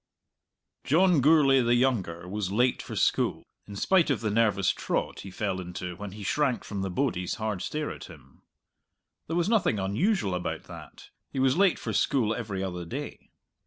[0.83, 5.29] John Gourlay the younger was late for school, in spite of the nervous trot he
[5.29, 8.41] fell into when he shrank from the bodies' hard stare at him.
[9.27, 13.29] There was nothing unusual about that; he was late for school every other day.